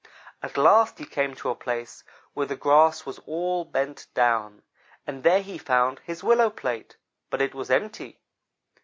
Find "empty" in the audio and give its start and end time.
7.69-8.17